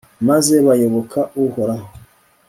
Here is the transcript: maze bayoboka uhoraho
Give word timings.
maze 0.27 0.53
bayoboka 0.67 1.19
uhoraho 1.43 1.87